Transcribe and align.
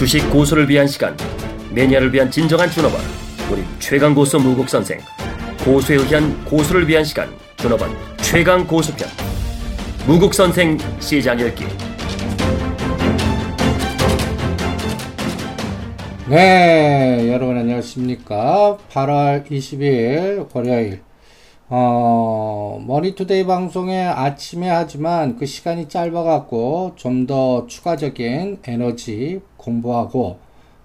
주식 0.00 0.30
고수를 0.30 0.66
위한 0.66 0.86
시간 0.86 1.14
매니아를 1.74 2.10
위한 2.14 2.30
진정한 2.30 2.70
준업원 2.70 3.02
우리 3.52 3.62
최강 3.78 4.14
고수 4.14 4.38
무국 4.38 4.66
선생 4.66 4.98
고수에 5.62 5.96
의한 5.96 6.42
고수를 6.46 6.88
위한 6.88 7.04
시간 7.04 7.28
준업원 7.58 7.90
최강 8.16 8.66
고수편 8.66 9.06
무국 10.06 10.32
선생 10.32 10.78
시장 11.00 11.38
열기 11.38 11.66
네, 16.30 17.28
여러분 17.30 17.58
안녕하십니까. 17.58 18.78
8월 18.90 19.46
22일 19.50 20.48
월요일. 20.54 21.09
어, 21.72 22.82
머니투데이 22.84 23.46
방송에 23.46 24.02
아침에 24.04 24.68
하지만 24.68 25.36
그 25.36 25.46
시간이 25.46 25.88
짧아갖고 25.88 26.92
좀 26.96 27.26
더 27.26 27.66
추가적인 27.68 28.58
에너지 28.64 29.40
공부하고 29.56 30.38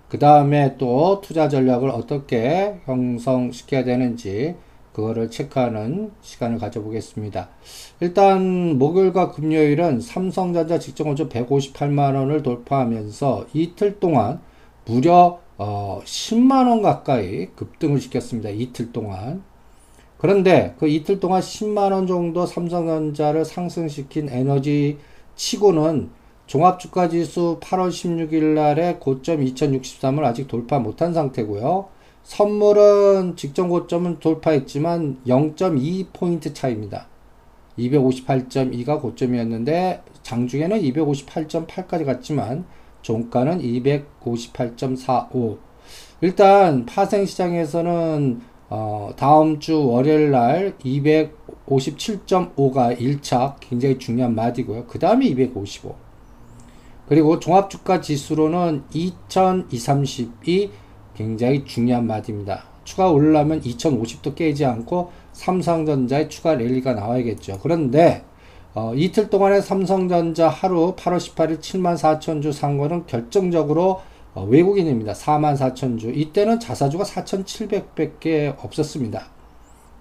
그 0.09 0.19
다음에 0.19 0.77
또 0.77 1.21
투자 1.21 1.49
전략을 1.49 1.89
어떻게 1.89 2.79
형성시켜야 2.85 3.83
되는지 3.83 4.55
그거를 4.93 5.31
체크하는 5.31 6.11
시간을 6.21 6.59
가져보겠습니다. 6.59 7.49
일단 7.99 8.77
목요일과 8.77 9.31
금요일은 9.31 10.01
삼성전자 10.01 10.77
직전고점 10.77 11.29
158만원을 11.29 12.43
돌파하면서 12.43 13.47
이틀 13.53 13.99
동안 13.99 14.39
무려 14.85 15.39
어, 15.57 16.01
10만원 16.05 16.83
가까이 16.83 17.47
급등을 17.55 17.99
시켰습니다. 17.99 18.49
이틀 18.49 18.91
동안. 18.91 19.43
그런데 20.17 20.75
그 20.79 20.87
이틀 20.87 21.19
동안 21.19 21.41
10만원 21.41 22.07
정도 22.07 22.45
삼성전자를 22.45 23.45
상승시킨 23.45 24.29
에너지 24.29 24.97
치고는 25.35 26.09
종합주가 26.47 27.09
지수 27.09 27.59
8월 27.61 27.89
16일 27.89 28.53
날에 28.53 28.97
고점 28.99 29.43
2063을 29.43 30.23
아직 30.23 30.47
돌파 30.47 30.79
못한 30.79 31.13
상태고요. 31.13 31.87
선물은 32.23 33.35
직전 33.35 33.69
고점은 33.69 34.19
돌파했지만 34.19 35.21
0.2포인트 35.27 36.53
차입니다. 36.53 37.07
258.2가 37.77 39.01
고점이었는데 39.01 40.01
장중에는 40.23 40.81
258.8까지 40.81 42.05
갔지만 42.05 42.65
종가는 43.01 43.59
258.45. 43.59 45.57
일단 46.21 46.85
파생시장에서는 46.85 48.41
어, 48.77 49.13
다음 49.15 49.61
주 49.61 49.87
월요일 49.87 50.31
날 50.31 50.77
257.5가 50.79 52.99
1차 52.99 53.55
굉장히 53.61 53.97
중요한 53.97 54.35
마디고요. 54.35 54.87
그 54.87 54.99
다음에 54.99 55.27
255. 55.27 55.95
그리고 57.07 57.39
종합주가 57.39 58.01
지수로는 58.01 58.83
2230이 58.93 60.71
굉장히 61.15 61.63
중요한 61.63 62.05
마디입니다. 62.05 62.65
추가 62.83 63.09
올라면 63.09 63.61
2050도 63.61 64.35
깨지 64.35 64.65
않고 64.65 65.09
삼성전자의 65.31 66.27
추가 66.27 66.55
랠리가 66.55 66.95
나와야겠죠. 66.95 67.59
그런데 67.63 68.25
어, 68.73 68.93
이틀 68.93 69.29
동안에 69.29 69.61
삼성전자 69.61 70.49
하루 70.49 70.97
8월 70.97 71.15
18일 71.15 71.61
7만 71.61 71.95
4천 71.95 72.41
주산 72.41 72.77
거는 72.77 73.05
결정적으로 73.05 73.91
어, 73.91 74.03
외국인입니다. 74.43 75.13
4만 75.13 75.57
4천 75.57 75.99
주. 75.99 76.11
이때는 76.11 76.59
자사주가 76.59 77.03
4,700밖에 77.03 78.55
없었습니다. 78.63 79.27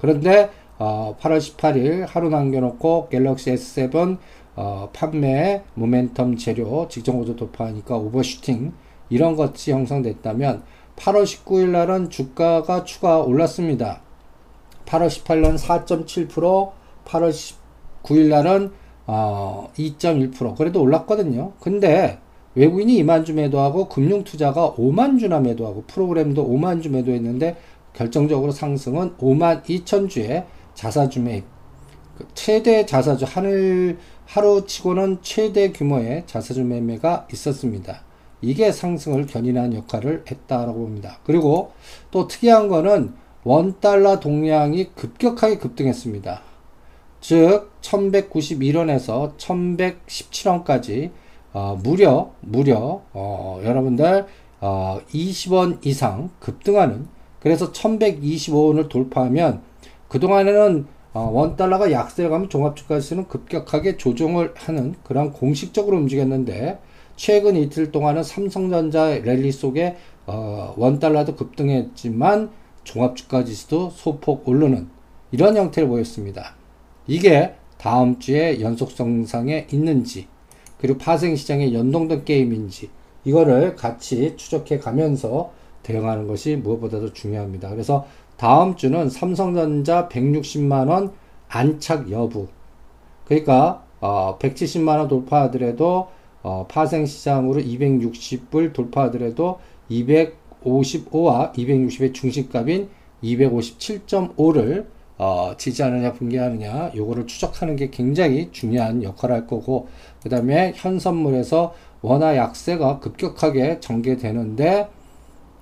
그런데 0.01 0.51
어, 0.79 1.17
8월 1.21 1.39
18일 1.39 2.07
하루 2.07 2.29
남겨놓고 2.29 3.09
갤럭시 3.09 3.53
S7 3.53 4.19
어, 4.57 4.91
판매 4.93 5.63
모멘텀 5.77 6.39
재료 6.39 6.89
직전 6.89 7.17
고조 7.17 7.37
돌파하니까 7.37 7.97
오버슈팅 7.97 8.73
이런 9.09 9.37
것이 9.37 9.73
형성됐다면 9.73 10.63
8월 10.97 11.25
19일 11.25 11.69
날은 11.71 12.11
주가가 12.11 12.85
추가 12.85 13.21
올랐습니다. 13.21 14.01
8월 14.87 15.09
18일은 15.09 15.59
4.7%, 15.59 16.73
8월 17.05 17.55
9일 18.03 18.29
날은 18.29 18.73
어, 19.07 19.71
2.1% 19.77 20.57
그래도 20.57 20.81
올랐거든요. 20.83 21.53
근데 21.61 22.19
외국인이 22.55 23.03
2만 23.03 23.25
주 23.25 23.35
매도하고 23.35 23.89
금융 23.89 24.25
투자가 24.25 24.75
5만 24.75 25.19
주나 25.19 25.41
매도하고 25.41 25.85
프로그램도 25.87 26.49
5만 26.49 26.83
주 26.83 26.91
매도했는데 26.91 27.57
결정적으로 27.93 28.53
상승은 28.53 29.17
5만 29.17 29.65
2천 29.65 30.09
주의 30.09 30.45
자사주 30.75 31.21
매입. 31.21 31.45
그 32.17 32.27
최대 32.35 32.87
자사주 32.87 33.25
하늘 33.29 33.99
하루 34.27 34.67
치고는 34.67 35.19
최대 35.23 35.73
규모의 35.73 36.25
자사주 36.27 36.65
매매가 36.65 37.29
있었습니다. 37.33 38.03
이게 38.41 38.71
상승을 38.73 39.27
견인한 39.27 39.75
역할을 39.75 40.25
했다라고 40.31 40.75
봅니다. 40.75 41.19
그리고 41.25 41.73
또 42.11 42.29
특이한 42.29 42.69
거는 42.69 43.15
원 43.43 43.81
달러 43.81 44.21
동량이 44.21 44.91
급격하게 44.95 45.59
급등했습니다. 45.59 46.43
즉 47.21 47.71
1191원에서 47.81 49.37
1117원까지 49.37 51.11
어, 51.55 51.79
무려 51.83 52.33
무려 52.41 53.01
어, 53.13 53.61
여러분들 53.65 54.27
어, 54.61 55.01
20원 55.13 55.87
이상 55.87 56.31
급등하는 56.41 57.07
그래서 57.41 57.73
1125원을 57.73 58.89
돌파하면 58.89 59.63
그동안에는 60.09 60.87
어, 61.13 61.31
원달러가 61.33 61.93
약세를 61.93 62.29
가면 62.29 62.49
종합주가지수는 62.49 63.29
급격하게 63.29 63.97
조정을 63.97 64.53
하는 64.57 64.97
그런 65.05 65.33
공식적으로 65.33 65.97
움직였는데 65.97 66.81
최근 67.15 67.55
이틀 67.55 67.93
동안은 67.93 68.25
삼성전자 68.25 69.11
랠리 69.19 69.53
속에 69.53 69.97
어, 70.27 70.75
원달러도 70.77 71.37
급등했지만 71.37 72.51
종합주가지수도 72.83 73.91
소폭 73.91 74.49
오르는 74.49 74.89
이런 75.31 75.57
형태를 75.57 75.89
보였습니다. 75.89 76.57
이게 77.07 77.55
다음 77.79 78.19
주에 78.19 78.61
연속성상에 78.61 79.69
있는지 79.71 80.27
그리고 80.79 80.99
파생시장에 80.99 81.73
연동된 81.73 82.25
게임인지 82.25 82.91
이거를 83.25 83.77
같이 83.77 84.37
추적해 84.37 84.79
가면서 84.79 85.53
대응하는 85.83 86.27
것이 86.27 86.57
무엇보다도 86.57 87.13
중요합니다. 87.13 87.71
그래서 87.71 88.07
다음 88.37 88.77
주는 88.77 89.09
삼성전자 89.09 90.09
160만원 90.09 91.13
안착 91.49 92.11
여부 92.11 92.49
그러니까 93.27 93.85
어, 94.01 94.37
170만원 94.39 95.09
돌파하더라도 95.09 96.09
어, 96.43 96.67
파생시장으로 96.69 97.61
260불 97.63 98.73
돌파하더라도 98.73 99.61
255와 99.91 101.55
260의 101.55 102.13
중심값인 102.13 102.89
257.5를 103.23 104.87
어, 105.17 105.55
지지하느냐 105.57 106.13
분개하느냐 106.13 106.93
요거를 106.95 107.27
추적하는 107.27 107.77
게 107.77 107.89
굉장히 107.91 108.51
중요한 108.53 109.03
역할을 109.03 109.35
할 109.35 109.47
거고 109.47 109.89
그 110.25 110.31
다음에 110.31 110.73
현선물에서 110.75 111.75
원화 112.01 112.35
약세가 112.37 112.99
급격하게 113.01 113.79
전개되는데 113.81 114.89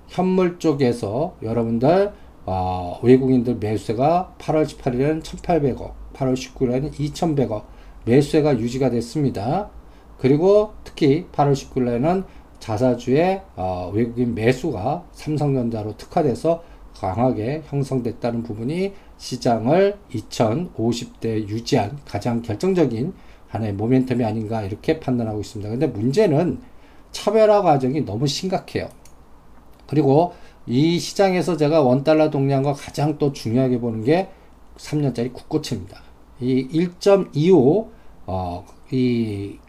현물 0.07 0.57
쪽에서 0.57 1.35
여러분들 1.43 2.13
어, 2.45 2.99
외국인들 3.03 3.55
매수세가 3.55 4.35
8월 4.39 4.65
18일에는 4.65 5.21
1,800억, 5.21 5.91
8월 6.13 6.33
19일에는 6.33 6.93
2,100억 6.93 7.63
매수세가 8.05 8.59
유지가 8.59 8.89
됐습니다. 8.89 9.69
그리고 10.17 10.73
특히 10.85 11.25
8월 11.33 11.53
19일에는 11.53 12.23
자사주의 12.59 13.41
어, 13.57 13.91
외국인 13.93 14.33
매수가 14.33 15.03
삼성전자로 15.11 15.97
특화돼서 15.97 16.63
강하게 16.95 17.63
형성됐다는 17.65 18.43
부분이 18.43 18.93
시장을 19.17 19.97
2050대 20.11 21.49
유지한 21.49 21.97
가장 22.05 22.41
결정적인 22.41 23.13
하나의 23.53 23.75
모멘텀이 23.75 24.25
아닌가 24.25 24.63
이렇게 24.63 24.99
판단하고 24.99 25.39
있습니다. 25.39 25.69
근데 25.69 25.85
문제는 25.85 26.59
차별화 27.11 27.61
과정이 27.61 28.03
너무 28.03 28.25
심각해요. 28.25 28.89
그리고 29.85 30.33
이 30.65 30.97
시장에서 30.97 31.55
제가 31.55 31.81
원달러 31.81 32.31
동량과 32.31 32.73
가장 32.73 33.19
또 33.19 33.31
중요하게 33.31 33.79
보는 33.79 34.03
게 34.03 34.29
3년짜리 34.77 35.31
국고채입니다. 35.33 36.01
이 36.39 36.67
1.25, 36.67 37.89
어, 38.25 38.65
이 38.91 39.59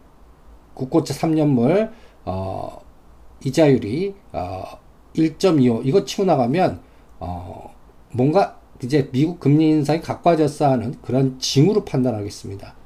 국고채 0.72 1.12
3년물, 1.12 1.90
어, 2.24 2.80
이자율이, 3.44 4.14
어, 4.32 4.64
1.25, 5.14 5.82
이거 5.84 6.04
치고 6.06 6.24
나가면, 6.24 6.80
어, 7.20 7.74
뭔가 8.12 8.58
이제 8.82 9.10
미국 9.12 9.40
금리 9.40 9.68
인상이 9.68 10.00
가까워졌어 10.00 10.70
하는 10.70 10.94
그런 11.02 11.38
징후로 11.38 11.84
판단하겠습니다. 11.84 12.83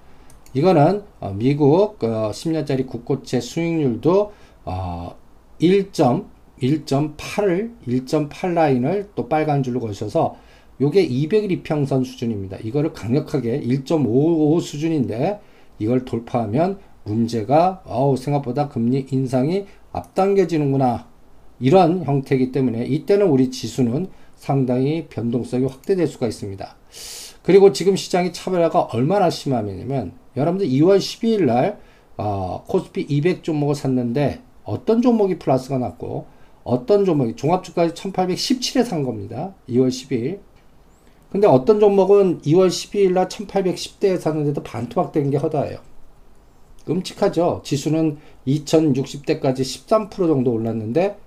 이거는 0.55 1.03
어, 1.21 1.35
미국 1.37 2.03
어, 2.03 2.31
10년짜리 2.33 2.87
국고채 2.87 3.41
수익률도 3.41 4.33
어, 4.65 5.15
1.1.8을 5.61 7.73
1.8 7.87 8.55
라인을 8.55 9.11
또 9.15 9.29
빨간 9.29 9.63
줄로 9.63 9.81
거셔서 9.81 10.37
요게 10.81 11.09
200일 11.09 11.51
이평선 11.51 12.05
수준입니다. 12.05 12.59
이거를 12.63 12.93
강력하게 12.93 13.61
1.55 13.61 14.61
수준인데 14.61 15.41
이걸 15.79 16.05
돌파하면 16.05 16.79
문제가 17.05 17.83
어우 17.85 18.17
생각보다 18.17 18.69
금리 18.69 19.07
인상이 19.11 19.67
앞당겨지는구나. 19.93 21.07
이런 21.61 22.05
형태이기 22.05 22.53
때문에 22.53 22.87
이때는 22.87 23.27
우리 23.27 23.51
지수는 23.51 24.09
상당히 24.37 25.09
변동성이 25.09 25.67
확대될 25.67 26.07
수가 26.07 26.29
있습니다. 26.29 26.77
그리고 27.43 27.73
지금 27.73 27.97
시장의 27.97 28.33
차별화가 28.33 28.83
얼마나 28.93 29.31
심하냐면 29.31 30.13
여러분들 30.39 30.67
2월 30.69 30.99
12일 30.99 31.45
날 31.45 31.79
어, 32.17 32.65
코스피 32.67 33.03
200 33.03 33.45
종목을 33.45 33.75
샀는데 33.75 34.41
어떤 34.65 35.03
종목이 35.03 35.39
플러스가 35.39 35.79
났고 35.79 36.27
어떤 36.65 37.05
종목이 37.05 37.35
종합주가지 37.37 37.95
1817에 37.95 38.85
산 38.85 39.03
겁니다. 39.03 39.55
2월 39.69 39.89
12일. 39.89 40.41
근데 41.31 41.47
어떤 41.47 41.79
종목은 41.81 42.41
2월 42.43 42.69
12일 42.69 43.13
날 43.13 43.29
1810대에 43.29 44.19
샀는데도 44.19 44.63
반토막 44.63 45.13
된 45.13 45.31
게 45.31 45.37
허다해요. 45.37 45.79
끔찍하죠. 46.87 47.61
지수는 47.65 48.17
2060대까지 48.47 49.61
13% 49.61 50.11
정도 50.11 50.53
올랐는데 50.53 51.19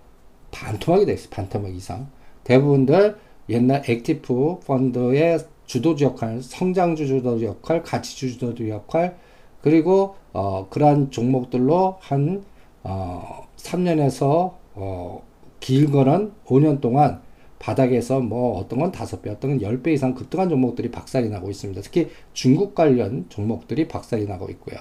반토막이 0.51 1.05
됐어요. 1.05 1.29
반토막 1.29 1.75
이상. 1.75 2.09
대부분들 2.43 3.17
옛날 3.49 3.83
액티프 3.87 4.59
펀드의 4.65 5.39
주도주 5.71 6.03
역할, 6.03 6.41
성장주 6.41 7.07
주도주 7.07 7.45
역할, 7.45 7.81
가치주 7.81 8.33
주도주 8.33 8.67
역할, 8.67 9.17
그리고 9.61 10.15
어, 10.33 10.67
그러한 10.69 11.11
종목들로 11.11 11.95
한 12.01 12.43
어, 12.83 13.47
3년에서 13.55 14.55
어, 14.73 15.23
길거는 15.61 16.33
5년 16.45 16.81
동안 16.81 17.21
바닥에서 17.59 18.19
뭐 18.19 18.59
어떤 18.59 18.79
건 18.79 18.91
5배, 18.91 19.29
어떤 19.29 19.51
건 19.51 19.59
10배 19.59 19.93
이상 19.93 20.13
급등한 20.13 20.49
종목들이 20.49 20.91
박살이 20.91 21.29
나고 21.29 21.49
있습니다. 21.49 21.79
특히 21.83 22.09
중국 22.33 22.75
관련 22.75 23.27
종목들이 23.29 23.87
박살이 23.87 24.25
나고 24.25 24.49
있고요. 24.49 24.77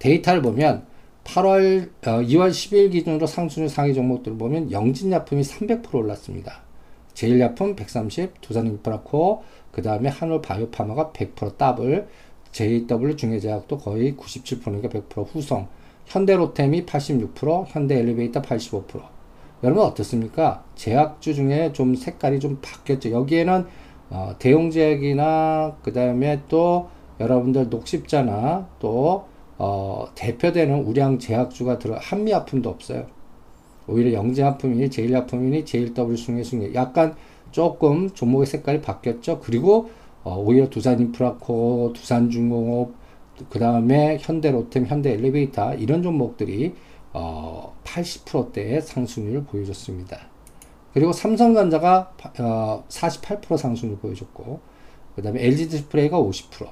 데이터를 0.00 0.42
보면 0.42 0.84
8월, 1.22 1.90
어, 2.08 2.10
2월 2.22 2.50
10일 2.50 2.90
기준으로 2.90 3.28
상순위 3.28 3.68
상위 3.68 3.94
종목들을 3.94 4.36
보면 4.36 4.72
영진약품이 4.72 5.42
300% 5.42 5.94
올랐습니다. 5.94 6.64
제일약품 7.14 7.76
130, 7.76 8.40
두산인프라코, 8.40 9.42
그 9.72 9.82
다음에 9.82 10.08
한올바이오파마가 10.08 11.12
100% 11.12 11.56
더블, 11.56 12.06
JW 12.52 13.16
중해제약도 13.16 13.78
거의 13.78 14.14
97%니까 14.14 14.88
100% 14.88 15.26
후성, 15.32 15.68
현대로템이 16.06 16.86
86%, 16.86 17.66
현대엘리베이터 17.68 18.42
85%. 18.42 19.02
여러분 19.62 19.84
어떻습니까? 19.84 20.62
제약주 20.74 21.34
중에 21.34 21.72
좀 21.72 21.94
색깔이 21.94 22.38
좀 22.38 22.58
바뀌었죠. 22.60 23.10
여기에는 23.10 23.66
어, 24.10 24.34
대용제약이나 24.38 25.78
그 25.82 25.92
다음에 25.92 26.42
또 26.48 26.90
여러분들 27.18 27.70
녹십자나 27.70 28.68
또 28.78 29.26
어, 29.56 30.08
대표되는 30.14 30.84
우량 30.84 31.18
제약주가 31.18 31.78
들어 31.78 31.96
한미약품도 31.98 32.68
없어요. 32.68 33.06
오히려 33.86 34.12
영재약품이니 34.12 34.90
제일약품이니 34.90 35.64
제일W 35.64 36.16
숭례숭례 36.16 36.74
약간 36.74 37.14
조금 37.50 38.10
종목의 38.10 38.46
색깔이 38.46 38.80
바뀌었죠. 38.80 39.40
그리고 39.40 39.90
어, 40.24 40.36
오히려 40.38 40.70
두산인프라코, 40.70 41.92
두산중공업, 41.94 42.94
그 43.50 43.58
다음에 43.58 44.18
현대로템, 44.20 44.86
현대엘리베이터 44.86 45.74
이런 45.74 46.02
종목들이 46.02 46.74
어, 47.12 47.76
80%대의 47.84 48.80
상승률을 48.80 49.44
보여줬습니다. 49.44 50.18
그리고 50.92 51.12
삼성전자가 51.12 52.12
어, 52.40 52.84
48% 52.88 53.56
상승률 53.56 53.98
보여줬고 53.98 54.60
그 55.14 55.22
다음에 55.22 55.44
LG디스플레이가 55.44 56.18
50%, 56.18 56.68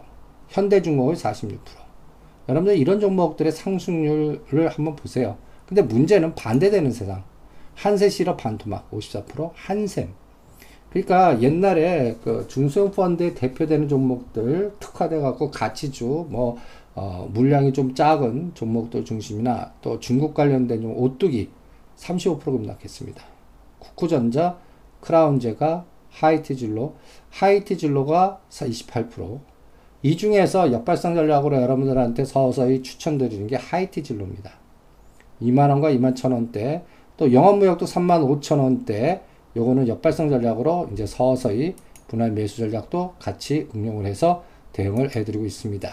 현대중공업이 0.49 1.17
46%. 1.17 1.59
여러분들 2.49 2.77
이런 2.77 2.99
종목들의 2.99 3.53
상승률을 3.53 4.69
한번 4.69 4.97
보세요. 4.97 5.37
근데 5.67 5.83
문제는 5.83 6.35
반대되는 6.35 6.91
세상. 6.93 7.25
한세 7.75 8.09
실업 8.09 8.37
반토막 8.37 8.91
54%, 8.91 9.51
한샘. 9.55 10.09
그러니까 10.91 11.41
옛날에 11.41 12.17
그 12.23 12.47
중소형 12.49 12.91
펀드에 12.91 13.33
대표되는 13.33 13.89
종목들 13.89 14.75
특화돼 14.79 15.21
갖고 15.21 15.51
가치주 15.51 16.27
뭐 16.29 16.59
어, 16.95 17.27
물량이 17.33 17.73
좀 17.73 17.95
작은 17.95 18.53
종목들 18.55 19.05
중심이나 19.07 19.73
또 19.81 19.99
중국 19.99 20.35
관련된 20.35 20.83
좀 20.83 20.95
오뚜기 20.95 21.49
35% 21.97 22.45
급락했습니다. 22.45 23.25
쿠쿠전자, 23.79 24.59
크라운제가, 25.01 25.87
하이티진로, 26.11 26.95
하이티진로가 27.31 28.41
28%. 28.51 29.41
이 30.03 30.17
중에서 30.17 30.73
역발상 30.73 31.15
전략으로 31.15 31.63
여러분들한테 31.63 32.25
서서히 32.25 32.83
추천드리는 32.83 33.47
게 33.47 33.57
하이티진로입니다. 33.57 34.62
2만원과 35.43 35.99
2만 35.99 36.15
1천원대, 36.15 36.83
또 37.17 37.33
영업무역도 37.33 37.87
3만 37.87 38.41
5천원대, 38.41 39.21
요거는 39.57 39.89
역발상 39.89 40.31
전략으로 40.31 40.89
이제 40.93 41.07
서서히 41.07 41.75
분할 42.09 42.31
매수 42.31 42.59
전략도 42.59 43.15
같이 43.19 43.69
응용을 43.75 44.07
해서 44.07 44.45
대응을 44.73 45.15
해드리고 45.15 45.45
있습니다. 45.45 45.91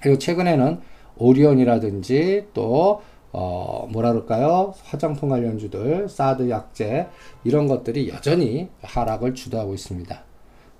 그리고 0.00 0.18
최근에는 0.18 0.80
오리온이라든지 1.16 2.46
또 2.54 3.02
어, 3.32 3.86
뭐라 3.92 4.12
그럴까요? 4.12 4.74
화장품 4.82 5.28
관련주들, 5.28 6.08
사드 6.08 6.50
약재, 6.50 7.06
이런 7.44 7.68
것들이 7.68 8.08
여전히 8.08 8.68
하락을 8.82 9.34
주도하고 9.34 9.74
있습니다. 9.74 10.24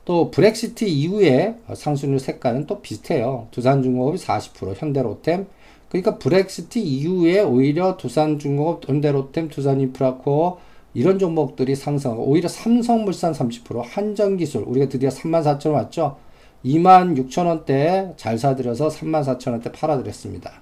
또 0.04 0.30
브렉시트 0.30 0.84
이후에 0.84 1.56
상승률 1.72 2.18
색깔은 2.18 2.66
또 2.66 2.80
비슷해요. 2.80 3.46
두산중공업이 3.52 4.18
40%, 4.18 4.74
현대로템. 4.76 5.46
그러니까 5.90 6.18
브렉시트 6.18 6.78
이후에 6.78 7.40
오히려 7.40 7.96
두산중공업, 7.96 8.88
현대로템, 8.88 9.48
두산인프라코어 9.48 10.58
이런 10.94 11.18
종목들이 11.18 11.74
상승하고 11.74 12.24
오히려 12.24 12.48
삼성물산 12.48 13.32
30%, 13.32 13.82
한전기술 13.84 14.62
우리가 14.62 14.88
드디어 14.88 15.08
34,000원 15.08 15.72
왔죠. 15.72 16.16
26,000원대 16.64 18.16
잘 18.16 18.38
사들여서 18.38 18.88
34,000원대 18.88 19.72
팔아드렸습니다. 19.72 20.52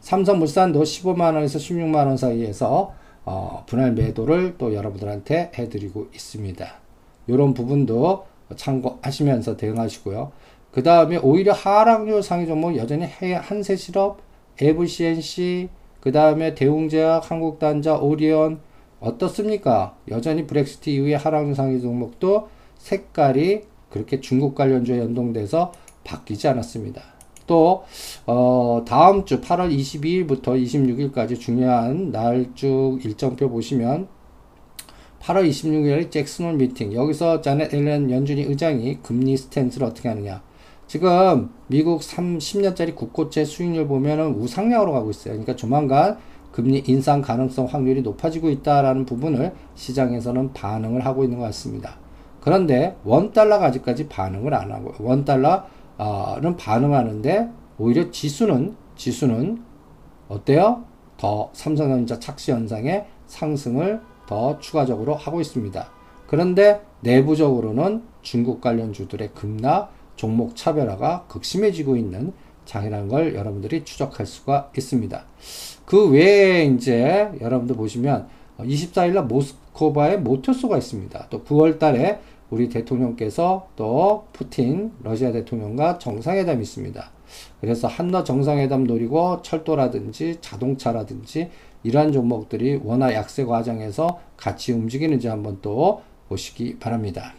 삼성물산도 0.00 0.82
15만원에서 0.82 1.58
16만원 1.58 2.16
사이에서 2.16 2.94
어, 3.24 3.64
분할 3.66 3.92
매도를 3.92 4.56
또 4.58 4.74
여러분들한테 4.74 5.52
해드리고 5.56 6.08
있습니다. 6.12 6.66
이런 7.28 7.54
부분도 7.54 8.26
참고하시면서 8.56 9.56
대응하시고요. 9.56 10.32
그 10.72 10.82
다음에 10.82 11.18
오히려 11.18 11.52
하락률 11.52 12.22
상위 12.22 12.46
종목 12.46 12.76
여전히 12.76 13.04
한세실업, 13.04 14.29
에브CNC, 14.60 15.68
그 16.00 16.12
다음에 16.12 16.54
대웅제약, 16.54 17.30
한국단자, 17.30 17.96
오리온 17.96 18.60
어떻습니까? 19.00 19.96
여전히 20.08 20.46
브렉시트 20.46 20.90
이후에 20.90 21.14
하락률 21.14 21.54
상위 21.54 21.80
종목도 21.80 22.48
색깔이 22.76 23.62
그렇게 23.90 24.20
중국 24.20 24.54
관련주에 24.54 24.98
연동돼서 24.98 25.72
바뀌지 26.04 26.48
않았습니다. 26.48 27.02
또 27.46 27.84
어, 28.26 28.84
다음 28.86 29.24
주 29.24 29.40
8월 29.40 29.76
22일부터 29.76 30.62
26일까지 30.62 31.38
중요한 31.38 32.12
날쭉 32.12 33.04
일정표 33.04 33.50
보시면 33.50 34.06
8월 35.20 35.48
26일 35.48 36.10
잭슨홀 36.10 36.54
미팅 36.54 36.94
여기서 36.94 37.40
자넷 37.40 37.74
옐런 37.74 38.10
연준이 38.10 38.42
의장이 38.42 39.00
금리 39.02 39.36
스탠스를 39.36 39.86
어떻게 39.86 40.08
하느냐 40.08 40.42
지금 40.90 41.50
미국 41.68 42.00
30년짜리 42.00 42.96
국고채 42.96 43.44
수익률 43.44 43.86
보면은 43.86 44.34
우상향으로 44.34 44.90
가고 44.90 45.10
있어요. 45.10 45.34
그러니까 45.34 45.54
조만간 45.54 46.18
금리 46.50 46.82
인상 46.84 47.22
가능성 47.22 47.66
확률이 47.66 48.02
높아지고 48.02 48.50
있다라는 48.50 49.06
부분을 49.06 49.52
시장에서는 49.76 50.52
반응을 50.52 51.06
하고 51.06 51.22
있는 51.22 51.38
것 51.38 51.44
같습니다. 51.44 51.94
그런데 52.40 52.96
원 53.04 53.30
달러가 53.30 53.66
아직까지 53.66 54.08
반응을 54.08 54.52
안 54.52 54.72
하고 54.72 54.92
원 54.98 55.24
달러는 55.24 56.56
반응하는데 56.58 57.48
오히려 57.78 58.10
지수는 58.10 58.74
지수는 58.96 59.62
어때요? 60.26 60.82
더 61.18 61.50
삼성전자 61.52 62.18
착시 62.18 62.50
현상의 62.50 63.06
상승을 63.28 64.00
더 64.26 64.58
추가적으로 64.58 65.14
하고 65.14 65.40
있습니다. 65.40 65.88
그런데 66.26 66.84
내부적으로는 67.02 68.02
중국 68.22 68.60
관련 68.60 68.92
주들의 68.92 69.30
급락, 69.34 69.99
종목 70.20 70.54
차별화가 70.54 71.24
극심해지고 71.28 71.96
있는 71.96 72.34
장이라는 72.66 73.08
걸 73.08 73.34
여러분들이 73.34 73.86
추적할 73.86 74.26
수가 74.26 74.70
있습니다. 74.76 75.24
그 75.86 76.10
외에 76.10 76.66
이제 76.66 77.30
여러분들 77.40 77.74
보시면 77.74 78.28
24일날 78.58 79.24
모스크바에 79.24 80.18
모터소가 80.18 80.76
있습니다. 80.76 81.28
또 81.30 81.42
9월 81.44 81.78
달에 81.78 82.20
우리 82.50 82.68
대통령께서 82.68 83.68
또 83.76 84.26
푸틴 84.34 84.92
러시아 85.02 85.32
대통령과 85.32 85.96
정상회담이 85.96 86.60
있습니다. 86.60 87.10
그래서 87.62 87.88
한러 87.88 88.22
정상회담 88.22 88.84
노리고 88.84 89.40
철도라든지 89.40 90.36
자동차라든지 90.42 91.48
이러한 91.82 92.12
종목들이 92.12 92.78
원화 92.84 93.14
약세 93.14 93.46
과정에서 93.46 94.20
같이 94.36 94.72
움직이는지 94.72 95.28
한번 95.28 95.60
또 95.62 96.02
보시기 96.28 96.78
바랍니다. 96.78 97.32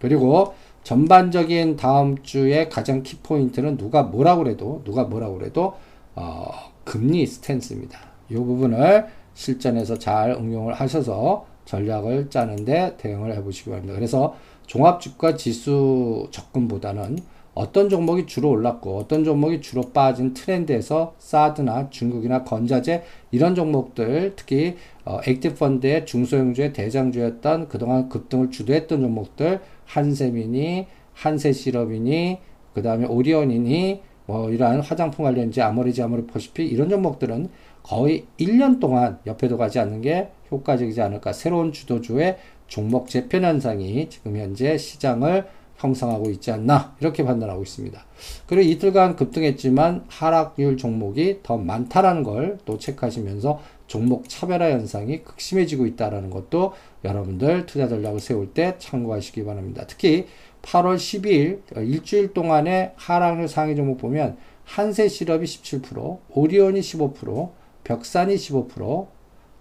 그리고 0.00 0.54
전반적인 0.84 1.76
다음 1.76 2.22
주에 2.22 2.68
가장 2.68 3.02
키포인트는 3.02 3.76
누가 3.76 4.02
뭐라고 4.02 4.44
그래도 4.44 4.82
누가 4.84 5.04
뭐라고 5.04 5.38
그래도 5.38 5.74
어, 6.14 6.46
금리 6.84 7.26
스탠스입니다. 7.26 7.98
이 8.30 8.34
부분을 8.34 9.06
실전에서 9.32 9.98
잘 9.98 10.30
응용을 10.30 10.74
하셔서 10.74 11.46
전략을 11.64 12.30
짜는데 12.30 12.96
대응을 12.98 13.34
해보시기 13.34 13.70
바랍니다. 13.70 13.94
그래서 13.94 14.36
종합주가 14.66 15.36
지수 15.36 16.28
접근보다는 16.30 17.18
어떤 17.54 17.88
종목이 17.88 18.26
주로 18.26 18.50
올랐고 18.50 18.98
어떤 18.98 19.24
종목이 19.24 19.60
주로 19.60 19.82
빠진 19.92 20.34
트렌드에서 20.34 21.14
사드나 21.18 21.88
중국이나 21.90 22.42
건자재 22.42 23.04
이런 23.30 23.54
종목들 23.54 24.34
특히 24.36 24.76
어, 25.04 25.20
active 25.26 25.54
펀드의 25.54 26.04
중소형주의 26.04 26.72
대장주였던 26.72 27.68
그동안 27.68 28.08
급등을 28.08 28.50
주도했던 28.50 29.00
종목들 29.00 29.60
한샘이니 29.86 30.86
한세실업이니 31.14 32.38
그 32.74 32.82
다음에 32.82 33.06
오리온이니 33.06 34.02
뭐 34.26 34.50
이러한 34.50 34.80
화장품 34.80 35.24
관련주 35.24 35.60
아모레G 35.62 36.02
아모레퍼시픽 36.02 36.66
이런 36.66 36.88
종목들은 36.88 37.48
거의 37.82 38.24
1년 38.40 38.80
동안 38.80 39.18
옆에도 39.26 39.58
가지 39.58 39.78
않는 39.78 40.00
게 40.00 40.28
효과적이지 40.50 41.00
않을까 41.02 41.32
새로운 41.32 41.72
주도주의 41.72 42.36
종목 42.66 43.08
재편 43.08 43.44
현상이 43.44 44.08
지금 44.08 44.36
현재 44.36 44.78
시장을 44.78 45.46
형성하고 45.76 46.30
있지 46.30 46.50
않나 46.50 46.94
이렇게 47.00 47.24
판단하고 47.24 47.62
있습니다. 47.62 48.04
그리고 48.46 48.62
이틀간 48.70 49.16
급등했지만 49.16 50.04
하락률 50.08 50.76
종목이 50.76 51.40
더 51.42 51.58
많다라는 51.58 52.22
걸 52.22 52.58
또 52.64 52.78
체크하시면서 52.78 53.60
종목 53.86 54.28
차별화 54.28 54.70
현상이 54.70 55.22
극심해지고 55.22 55.86
있다라는 55.86 56.30
것도 56.30 56.72
여러분들 57.04 57.66
투자 57.66 57.86
전략을 57.88 58.20
세울 58.20 58.52
때 58.52 58.76
참고하시기 58.78 59.44
바랍니다. 59.44 59.84
특히 59.86 60.26
8월 60.62 60.96
12일 60.96 61.60
일주일 61.86 62.32
동안의 62.32 62.92
하락률 62.96 63.48
상위 63.48 63.76
종목 63.76 63.98
보면 63.98 64.36
한세 64.64 65.08
시럽이 65.08 65.44
17%, 65.44 66.18
오리온이 66.30 66.80
15%, 66.80 67.50
벽산이 67.84 68.34
15%, 68.34 69.06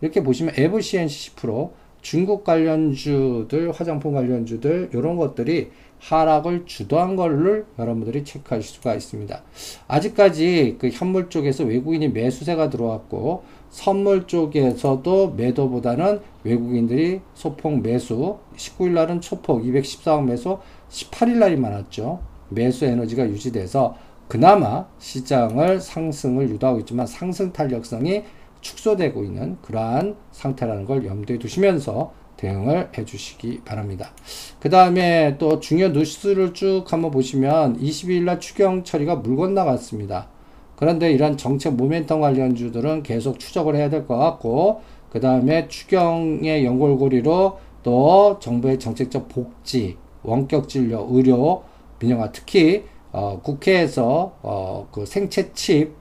이렇게 0.01 0.23
보시면 0.23 0.53
에브시엔시 0.57 1.35
10%, 1.35 1.71
중국 2.01 2.43
관련주들, 2.43 3.71
화장품 3.71 4.13
관련주들 4.13 4.89
이런 4.93 5.15
것들이 5.17 5.71
하락을 5.99 6.65
주도한 6.65 7.15
걸를 7.15 7.65
여러분들이 7.79 8.25
체크할 8.25 8.61
수가 8.61 8.93
있습니다. 8.93 9.41
아직까지 9.87 10.75
그 10.79 10.89
현물 10.89 11.29
쪽에서 11.29 11.63
외국인이 11.63 12.09
매수세가 12.09 12.69
들어왔고 12.69 13.43
선물 13.73 14.27
쪽에서도 14.27 15.33
매도보다는 15.35 16.21
외국인들이 16.43 17.21
소폭 17.33 17.81
매수 17.81 18.37
19일 18.55 18.91
날은 18.91 19.19
초폭 19.19 19.63
214억 19.63 20.25
매수 20.25 20.59
18일 20.89 21.37
날이 21.37 21.55
많았죠. 21.57 22.19
매수 22.49 22.85
에너지가 22.85 23.27
유지돼서 23.27 23.95
그나마 24.27 24.85
시장을 24.99 25.81
상승을 25.81 26.49
유도하고 26.51 26.81
있지만 26.81 27.07
상승 27.07 27.51
탄력성이 27.51 28.23
축소되고 28.61 29.23
있는 29.23 29.57
그러한 29.63 30.17
상태라는 30.31 30.85
걸 30.85 31.03
염두에 31.03 31.39
두시면서 31.39 32.13
대응을 32.37 32.91
해 32.95 33.05
주시기 33.05 33.61
바랍니다. 33.65 34.11
그 34.59 34.69
다음에 34.69 35.35
또 35.39 35.59
중요 35.59 35.89
뉴스를 35.89 36.53
쭉 36.53 36.83
한번 36.89 37.09
보시면 37.09 37.79
22일 37.79 38.21
날 38.21 38.39
추경 38.39 38.83
처리가 38.83 39.15
물 39.15 39.35
건너갔습니다. 39.35 40.27
그런데 40.75 41.11
이런 41.11 41.37
정책 41.37 41.75
모멘텀 41.77 42.19
관련주들은 42.19 43.03
계속 43.03 43.39
추적을 43.39 43.75
해야 43.75 43.89
될 43.89 44.07
것 44.07 44.17
같고 44.17 44.81
그 45.09 45.19
다음에 45.19 45.67
추경의 45.67 46.65
연골고리로 46.65 47.57
또 47.83 48.39
정부의 48.39 48.79
정책적 48.79 49.29
복지, 49.29 49.97
원격 50.23 50.67
진료, 50.69 51.07
의료, 51.11 51.63
민영화 51.99 52.31
특히 52.31 52.85
어, 53.11 53.39
국회에서 53.43 54.33
어, 54.41 54.87
그 54.91 55.05
생체 55.05 55.51
칩 55.53 55.93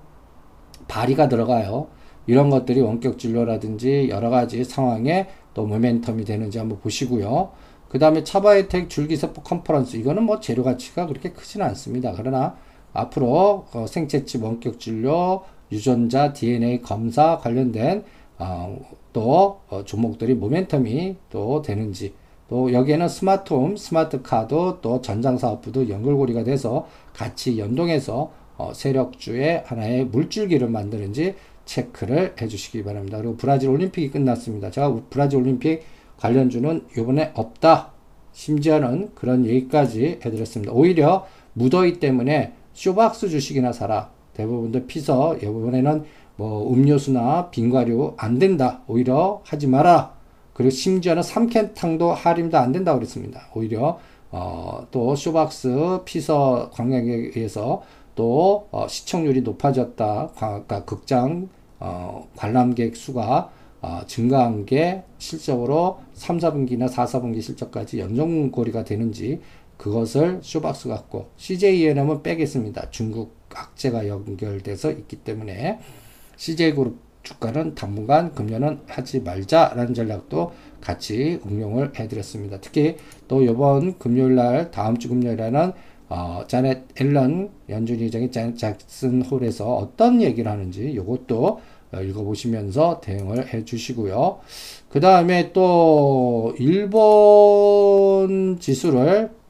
발의가 0.88 1.28
들어가요. 1.28 1.88
이런 2.26 2.50
것들이 2.50 2.80
원격 2.80 3.18
진료라든지 3.18 4.08
여러 4.08 4.30
가지 4.30 4.64
상황에 4.64 5.28
또 5.54 5.66
모멘텀이 5.66 6.24
되는지 6.24 6.58
한번 6.58 6.78
보시고요. 6.80 7.50
그 7.88 7.98
다음에 7.98 8.24
차바이텍 8.24 8.88
줄기세포 8.88 9.42
컨퍼런스 9.42 9.96
이거는 9.96 10.22
뭐 10.22 10.40
재료 10.40 10.62
가치가 10.62 11.06
그렇게 11.06 11.30
크지는 11.32 11.66
않습니다. 11.66 12.14
그러나 12.16 12.56
앞으로 12.92 13.66
어, 13.72 13.86
생체칩 13.88 14.42
원격 14.42 14.78
진료, 14.78 15.42
유전자 15.70 16.32
DNA 16.32 16.82
검사 16.82 17.38
관련된 17.38 18.04
어, 18.38 18.78
또 19.12 19.60
어, 19.68 19.84
종목들이 19.84 20.38
모멘텀이 20.38 21.16
또 21.30 21.62
되는지 21.62 22.14
또 22.48 22.72
여기에는 22.72 23.08
스마트홈, 23.08 23.76
스마트카도 23.76 24.80
또 24.82 25.00
전장사업부도 25.00 25.88
연결고리가 25.88 26.44
돼서 26.44 26.86
같이 27.14 27.58
연동해서 27.58 28.30
어, 28.58 28.72
세력주의 28.74 29.62
하나의 29.64 30.04
물줄기를 30.06 30.68
만드는지 30.68 31.34
체크를 31.64 32.34
해주시기 32.40 32.84
바랍니다. 32.84 33.18
그리고 33.18 33.36
브라질 33.36 33.70
올림픽이 33.70 34.10
끝났습니다. 34.10 34.70
제가 34.70 35.00
브라질 35.08 35.38
올림픽 35.38 35.82
관련주는 36.18 36.86
이번에 36.98 37.32
없다. 37.34 37.92
심지어는 38.32 39.10
그런 39.14 39.46
얘기까지 39.46 40.20
해드렸습니다. 40.24 40.72
오히려 40.72 41.26
무더위 41.54 42.00
때문에 42.00 42.52
쇼박스 42.74 43.28
주식이나 43.28 43.72
사라. 43.72 44.10
대부분도 44.34 44.86
피서 44.86 45.36
이번에는 45.36 46.04
뭐 46.36 46.72
음료수나 46.72 47.50
빙과류 47.50 48.14
안 48.16 48.38
된다. 48.38 48.80
오히려 48.86 49.40
하지 49.44 49.66
마라. 49.66 50.14
그리고 50.54 50.70
심지어는 50.70 51.22
삼캔탕도 51.22 52.12
할인도 52.12 52.58
안 52.58 52.72
된다고 52.72 52.98
그랬습니다. 52.98 53.48
오히려 53.54 53.98
어, 54.30 54.86
또 54.90 55.14
쇼박스 55.14 56.00
피서 56.04 56.70
관광에 56.72 57.10
의해서 57.10 57.82
또 58.14 58.68
어, 58.70 58.86
시청률이 58.88 59.42
높아졌다. 59.42 60.30
그러니까 60.36 60.84
극장 60.84 61.48
어, 61.78 62.28
관람객 62.36 62.96
수가 62.96 63.50
어, 63.82 64.00
증가한 64.06 64.64
게 64.64 65.02
실적으로 65.18 65.98
3, 66.14 66.38
4분기나 66.38 66.88
4, 66.88 67.04
4분기 67.04 67.42
실적까지 67.42 67.98
연정고리가 67.98 68.84
되는지 68.84 69.40
그것을 69.82 70.38
쇼박스 70.42 70.88
갖고 70.88 71.30
CJENM은 71.38 72.22
빼겠습니다. 72.22 72.92
중국 72.92 73.34
악재가 73.52 74.06
연결돼서 74.06 74.92
있기 74.92 75.16
때문에 75.16 75.80
CJ그룹 76.36 77.00
주가는 77.24 77.74
당분간 77.74 78.32
금년은 78.32 78.82
하지 78.86 79.22
말자라는 79.22 79.94
전략도 79.94 80.52
같이 80.80 81.40
응용을 81.44 81.98
해드렸습니다. 81.98 82.60
특히 82.60 82.94
또 83.26 83.42
이번 83.42 83.98
금요일 83.98 84.36
날 84.36 84.70
다음 84.70 84.98
주 84.98 85.08
금요일에는 85.08 85.72
어, 86.10 86.44
자넷 86.46 86.84
앨런 87.00 87.50
연준위 87.68 88.04
의장이 88.04 88.30
자넷 88.30 88.56
잭슨 88.56 89.22
홀에서 89.22 89.74
어떤 89.74 90.22
얘기를 90.22 90.48
하는지 90.48 90.92
이것도 90.92 91.60
어, 91.92 92.00
읽어보시면서 92.00 93.00
대응을 93.00 93.52
해 93.52 93.64
주시고요. 93.64 94.38
그 94.88 95.00
다음에 95.00 95.52
또 95.52 96.54
일본 96.58 98.58
지수를 98.60 99.41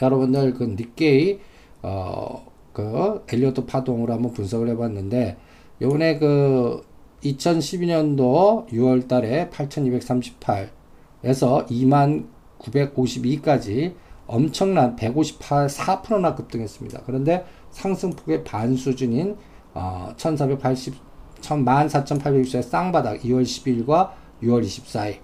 여러분들 0.00 0.54
그 0.54 0.64
니케이 0.64 1.38
어그 1.82 3.24
엘리어트 3.28 3.66
파동으로 3.66 4.12
한번 4.12 4.32
분석을 4.32 4.68
해봤는데 4.70 5.36
요번에 5.80 6.18
그 6.18 6.82
2012년도 7.22 8.68
6월 8.68 9.08
달에 9.08 9.48
8238에서 9.50 11.68
2952까지 11.68 13.94
엄청난 14.26 14.96
158, 14.96 15.68
4%나 15.68 16.34
급등했습니다. 16.34 17.02
그런데 17.06 17.44
상승폭의 17.70 18.44
반 18.44 18.74
수준인 18.74 19.36
어, 19.74 20.12
1480, 20.16 20.94
14,860의 21.40 22.62
쌍바닥 22.62 23.20
2월 23.20 23.42
10일과 23.42 24.10
6월 24.42 24.64
24일 24.64 25.18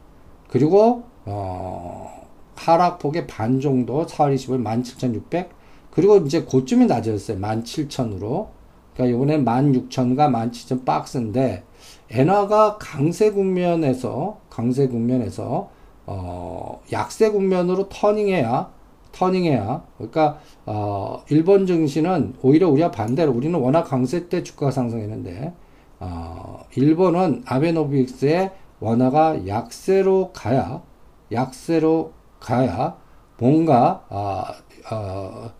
그리고 0.48 1.04
어, 1.24 2.21
하락폭의 2.56 3.26
반 3.26 3.60
정도 3.60 4.06
4월 4.06 4.34
20일 4.34 4.64
17,600 4.84 5.50
그리고 5.90 6.16
이제 6.18 6.42
고점이 6.42 6.86
낮아졌어요. 6.86 7.38
17,000으로. 7.38 8.48
그러니까 8.94 9.16
이번엔 9.16 9.44
16,000과 9.44 10.52
17,000 10.52 10.84
박스인데 10.84 11.64
엔화가 12.10 12.78
강세 12.78 13.30
국면에서 13.30 14.38
강세 14.50 14.86
국면에서 14.86 15.70
어, 16.06 16.80
약세 16.92 17.30
국면으로 17.30 17.88
터닝해야 17.88 18.70
터닝해야. 19.12 19.84
그러니까 19.96 20.38
어, 20.66 21.22
일본 21.28 21.66
증시는 21.66 22.34
오히려 22.42 22.68
우리와 22.68 22.90
반대로 22.90 23.32
우리는 23.32 23.58
워낙 23.58 23.84
강세 23.84 24.28
때 24.28 24.42
주가가 24.42 24.72
상승했는데 24.72 25.52
어, 26.00 26.64
일본은 26.74 27.42
아베노믹스의 27.46 28.50
원화가 28.80 29.46
약세로 29.46 30.30
가야 30.32 30.82
약세로 31.30 32.12
가야 32.42 32.96
뭔가 33.38 34.04
어, 34.08 34.44
어, 34.90 35.52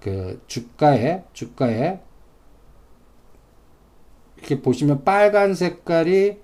그 0.00 0.40
주가에 0.46 1.24
주가에 1.32 2.00
이렇게 4.38 4.62
보시면 4.62 5.04
빨간 5.04 5.54
색깔이 5.54 6.38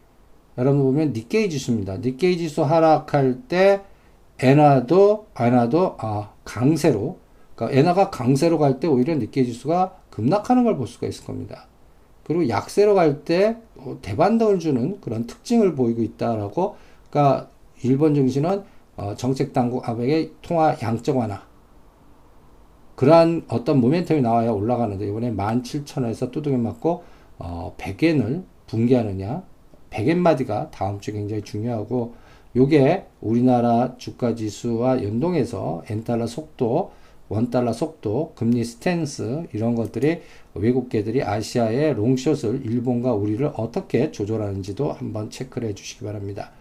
여러분 0.59 0.83
보면 0.83 1.13
니케이 1.13 1.49
지수입니다. 1.49 1.99
니케이 1.99 2.37
지수 2.39 2.63
하락할 2.63 3.43
때 3.49 3.83
엔화도 4.41 5.29
엔화도 5.39 5.97
아 5.99 6.31
강세로 6.45 7.19
그러니까 7.55 7.79
엔화가 7.79 8.11
강세로 8.11 8.59
갈 8.59 8.81
때 8.81 8.89
오히려 8.89 9.15
니케이 9.15 9.45
지수가 9.47 9.97
급락하는 10.11 10.65
걸 10.65 10.77
볼 10.77 10.87
수가 10.87 11.07
있을 11.07 11.25
겁니다. 11.25 11.67
그리고 12.25 12.49
약세로 12.49 12.95
갈때 12.95 13.57
어, 13.77 13.99
대반등을 14.03 14.59
주는 14.59 15.01
그런 15.01 15.27
특징을 15.27 15.75
보이고 15.75 16.03
있다라고 16.03 16.77
그러니까 17.11 17.49
일본 17.83 18.15
증시는 18.15 18.65
어, 18.97 19.15
정책 19.17 19.53
당국 19.53 19.89
압박의 19.89 20.33
통화 20.43 20.77
양적 20.81 21.17
완화 21.17 21.43
그러한 22.97 23.45
어떤 23.49 23.81
모멘텀이 23.81 24.21
나와야 24.21 24.51
올라가는데 24.51 25.07
이번에 25.09 25.33
17,000원에서 25.33 26.31
두둥겨 26.31 26.59
맞고 26.59 27.03
어, 27.39 27.75
100엔을 27.77 28.45
붕괴하느냐 28.67 29.43
100엔 29.91 30.17
마디가 30.17 30.71
다음 30.71 31.01
주 31.01 31.13
굉장히 31.13 31.43
중요하고 31.43 32.15
요게 32.57 33.07
우리나라 33.21 33.97
주가 33.99 34.35
지수와 34.35 35.03
연동해서 35.03 35.83
엔달러 35.89 36.27
속도 36.27 36.93
원달러 37.29 37.73
속도, 37.73 38.33
금리 38.37 38.65
스탠스 38.65 39.45
이런 39.53 39.75
것들이 39.75 40.21
외국계들이 40.55 41.23
아시아의 41.23 41.95
long 41.95 42.18
short을 42.18 42.65
일본과 42.65 43.15
우리를 43.15 43.51
어떻게 43.57 44.13
조절하는지도 44.13 44.93
한번 44.93 45.31
체크를 45.31 45.69
해 45.69 45.75
주시기 45.75 46.05
바랍니다. 46.05 46.53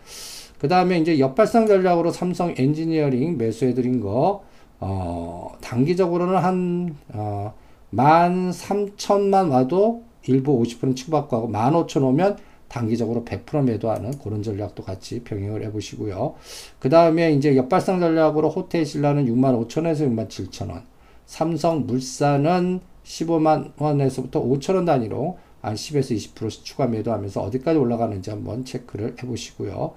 그 0.63 0.69
다음에 0.69 0.97
이제 0.97 1.19
역발상 1.19 1.67
전략으로 1.67 2.11
삼성 2.11 2.53
엔지니어링 2.57 3.37
매수해드린 3.37 3.99
거, 3.99 4.45
어, 4.79 5.51
단기적으로는 5.59 6.37
한, 6.37 6.95
어, 7.09 7.53
13,000만 7.91 9.49
와도 9.49 10.03
일부 10.25 10.57
50% 10.57 10.95
치고받고 10.95 11.35
하고 11.35 11.47
15,000 11.49 12.03
오면 12.03 12.37
단기적으로 12.69 13.25
100% 13.25 13.65
매도하는 13.65 14.17
그런 14.19 14.41
전략도 14.41 14.83
같이 14.83 15.21
병행을 15.25 15.65
해보시고요. 15.65 16.35
그 16.79 16.87
다음에 16.87 17.33
이제 17.33 17.57
역발상 17.57 17.99
전략으로 17.99 18.49
호텔 18.49 18.85
신라는 18.85 19.25
6만 19.25 19.67
5천원에서 19.67 20.07
6만 20.07 20.29
7천원, 20.29 20.83
삼성 21.25 21.85
물산은 21.85 22.79
15만 23.03 23.73
원에서부터 23.77 24.41
5천 24.41 24.75
원 24.75 24.85
단위로 24.85 25.37
한 25.61 25.75
10에서 25.75 26.15
20%씩 26.15 26.63
추가 26.63 26.87
매도하면서 26.87 27.41
어디까지 27.41 27.77
올라가는지 27.79 28.29
한번 28.29 28.63
체크를 28.63 29.15
해보시고요. 29.21 29.93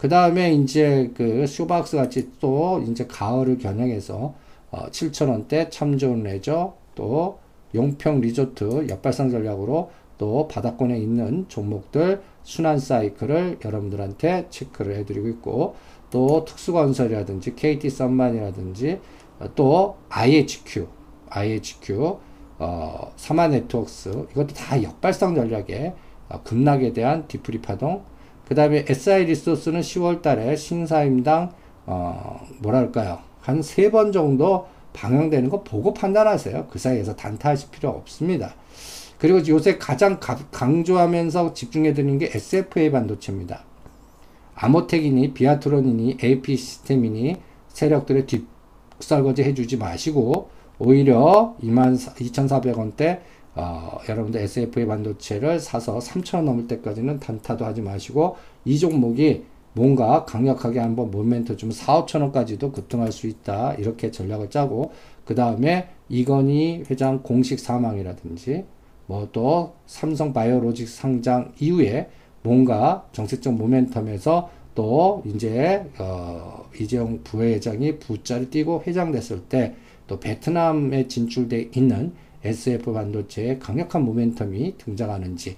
그 0.00 0.08
다음에 0.08 0.54
이제 0.54 1.10
그 1.14 1.46
쇼박스 1.46 1.94
같이 1.98 2.30
또 2.40 2.82
이제 2.88 3.06
가을을 3.06 3.58
겨냥해서 3.58 4.32
어 4.70 4.86
7,000원대 4.90 5.70
참 5.70 5.98
좋은 5.98 6.22
레저 6.22 6.74
또 6.94 7.38
용평 7.74 8.22
리조트 8.22 8.86
역발상 8.88 9.28
전략으로 9.28 9.90
또 10.16 10.48
바닥권에 10.48 10.96
있는 10.96 11.44
종목들 11.48 12.22
순환 12.44 12.78
사이클을 12.78 13.58
여러분들한테 13.62 14.46
체크를 14.48 14.96
해드리고 14.96 15.28
있고 15.28 15.74
또 16.10 16.46
특수건설이라든지 16.46 17.54
KT 17.54 17.90
썸만이라든지 17.90 19.00
또 19.54 19.98
IHQ, 20.08 20.86
IHQ 21.28 22.16
어, 22.58 23.12
사마 23.16 23.48
네트웍스 23.48 24.28
이것도 24.30 24.54
다 24.54 24.82
역발상 24.82 25.34
전략에 25.34 25.92
어, 26.30 26.42
급락에 26.42 26.94
대한 26.94 27.28
디프리 27.28 27.60
파동 27.60 28.02
그 28.50 28.56
다음에 28.56 28.84
SI 28.88 29.26
리소스는 29.26 29.80
10월 29.80 30.22
달에 30.22 30.56
신사임당 30.56 31.52
어, 31.86 32.40
뭐랄까요? 32.58 33.20
한 33.42 33.60
세 33.62 33.88
번 33.92 34.10
정도 34.10 34.66
방영되는 34.92 35.48
거 35.48 35.62
보고 35.62 35.94
판단하세요. 35.94 36.66
그 36.68 36.80
사이에서 36.80 37.14
단타하실 37.14 37.70
필요 37.70 37.90
없습니다. 37.90 38.56
그리고 39.18 39.46
요새 39.46 39.78
가장 39.78 40.18
강조하면서 40.50 41.54
집중해 41.54 41.94
드리는 41.94 42.18
게 42.18 42.28
SFA 42.34 42.90
반도체입니다. 42.90 43.62
아모텍이니 44.56 45.32
비아트론이니 45.32 46.18
AP 46.20 46.56
시스템이니 46.56 47.36
세력들의 47.68 48.26
뒷설거지 48.26 49.44
해주지 49.44 49.76
마시고 49.76 50.50
오히려 50.80 51.54
22,400원대 51.62 53.20
어, 53.54 53.98
여러분들 54.08 54.40
SFA 54.42 54.86
반도체를 54.86 55.58
사서 55.60 55.98
3,000원 55.98 56.42
넘을 56.44 56.68
때까지는 56.68 57.18
단타도 57.20 57.64
하지 57.64 57.82
마시고 57.82 58.36
이 58.64 58.78
종목이 58.78 59.44
뭔가 59.72 60.24
강력하게 60.24 60.80
한번 60.80 61.10
모멘트 61.10 61.56
좀 61.56 61.70
4, 61.70 62.04
5천원까지도 62.06 62.72
급등할 62.72 63.12
수 63.12 63.26
있다. 63.26 63.74
이렇게 63.74 64.10
전략을 64.10 64.50
짜고 64.50 64.92
그 65.24 65.34
다음에 65.34 65.88
이건희 66.08 66.84
회장 66.90 67.22
공식 67.22 67.58
사망이라든지 67.60 68.64
뭐 69.06 69.28
또 69.32 69.74
삼성 69.86 70.32
바이오로직 70.32 70.88
상장 70.88 71.52
이후에 71.58 72.08
뭔가 72.42 73.06
정책적 73.12 73.54
모멘텀에서 73.54 74.48
또 74.74 75.22
이제 75.26 75.84
어 75.98 76.64
이재용 76.80 77.22
부회장이 77.22 77.98
부자를 77.98 78.50
띄고 78.50 78.84
회장 78.86 79.12
됐을 79.12 79.40
때 79.42 79.74
또 80.10 80.18
베트남에 80.18 81.06
진출돼 81.06 81.70
있는 81.76 82.12
SF 82.44 82.92
반도체의 82.92 83.58
강력한 83.58 84.06
모멘텀이 84.06 84.78
등장하는지 84.78 85.56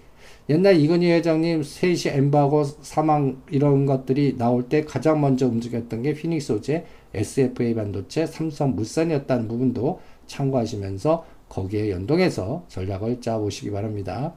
옛날 0.49 0.77
이건희 0.77 1.11
회장님 1.11 1.63
3시 1.63 2.15
엠바고 2.17 2.65
사망 2.65 3.43
이런 3.51 3.87
것들이 3.87 4.37
나올 4.37 4.69
때 4.69 4.85
가장 4.85 5.21
먼저 5.21 5.47
움직였던 5.47 6.03
게 6.03 6.15
피닉스 6.15 6.55
소재 6.55 6.85
SFA 7.15 7.75
반도체 7.75 8.27
삼성 8.27 8.75
물산이었다는 8.75 9.49
부분도 9.49 10.01
참고하시면서 10.27 11.25
거기에 11.49 11.91
연동해서 11.91 12.65
전략을 12.69 13.21
짜 13.21 13.39
보시기 13.39 13.71
바랍니다. 13.71 14.35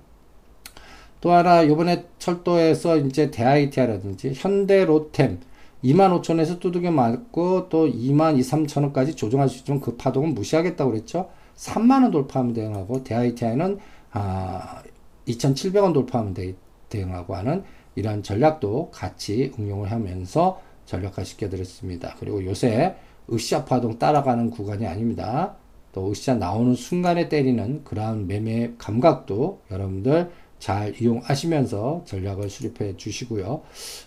또 1.22 1.32
하나 1.32 1.66
요번에 1.66 2.06
철도에서 2.20 2.98
이제 2.98 3.32
대아이티아라든지 3.32 4.34
현대 4.36 4.86
로템 4.86 5.40
25,000원에서 5.84 6.60
두둑겨 6.60 6.92
맞고 6.92 7.70
또 7.70 7.88
2만 7.88 8.38
2, 8.38 8.42
3천원까지 8.42 9.16
조정할 9.16 9.50
수 9.50 9.60
있지만 9.60 9.80
그 9.80 9.96
파동은 9.96 10.34
무시하겠다고 10.34 10.92
그랬죠. 10.92 11.30
3만원 11.56 12.12
돌파하면 12.12 12.54
대응하고 12.54 13.04
대ITI는 13.04 13.80
아, 14.12 14.84
2,700원 15.28 15.94
돌파하면 15.94 16.34
대, 16.34 16.56
대응하고 16.90 17.36
하는 17.36 17.64
이러한 17.96 18.24
전략도 18.24 18.92
같이 18.92 19.52
응용을 19.58 19.92
하면서 19.92 20.62
전략화 20.86 21.24
시켜드렸습니다. 21.24 22.16
그리고 22.20 22.44
요새 22.46 22.96
으쌰 23.32 23.66
파동 23.66 23.98
따라가는 23.98 24.52
구간이 24.52 24.86
아닙니다. 24.86 25.56
또 25.92 26.12
으쌰 26.12 26.36
나오는 26.36 26.76
순간에 26.76 27.30
때리는 27.30 27.84
그러한 27.84 28.28
매매 28.28 28.74
감각도 28.78 29.62
여러분들 29.72 30.30
잘 30.60 31.00
이용하시면서 31.02 32.04
전략을 32.06 32.50
수립해 32.50 32.98
주시고요. 32.98 33.62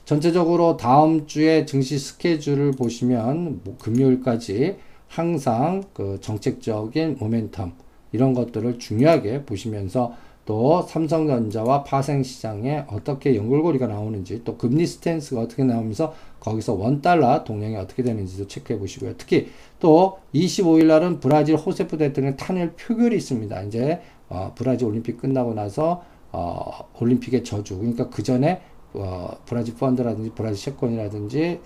전체적으로 0.04 0.76
다음 0.76 1.26
주에 1.26 1.64
증시 1.66 1.98
스케줄을 1.98 2.72
보시면 2.72 3.60
뭐 3.64 3.76
금요일까지 3.78 4.76
항상 5.08 5.82
그 5.92 6.18
정책적인 6.20 7.18
모멘텀 7.18 7.72
이런 8.12 8.34
것들을 8.34 8.78
중요하게 8.78 9.44
보시면서 9.44 10.14
또 10.48 10.80
삼성전자와 10.80 11.84
파생시장에 11.84 12.84
어떻게 12.88 13.36
연결고리가 13.36 13.86
나오는지 13.86 14.44
또 14.44 14.56
금리 14.56 14.86
스탠스가 14.86 15.42
어떻게 15.42 15.62
나오면서 15.62 16.14
거기서 16.40 16.72
원달러 16.72 17.44
동향이 17.44 17.76
어떻게 17.76 18.02
되는지도 18.02 18.46
체크해 18.46 18.78
보시고요. 18.78 19.14
특히 19.18 19.48
또 19.78 20.20
25일 20.34 20.86
날은 20.86 21.20
브라질 21.20 21.56
호세프 21.56 21.98
대통령 21.98 22.36
탄핵 22.36 22.76
표결이 22.76 23.14
있습니다. 23.16 23.62
이제 23.64 24.00
어, 24.30 24.52
브라질 24.54 24.88
올림픽 24.88 25.18
끝나고 25.18 25.52
나서 25.52 26.02
어, 26.32 26.88
올림픽의 26.98 27.44
저주. 27.44 27.76
그러니까 27.76 28.08
그 28.08 28.22
전에 28.22 28.62
어, 28.94 29.36
브라질 29.44 29.74
펀드라든지 29.74 30.32
브라질 30.34 30.72
채권이라든지 30.72 31.60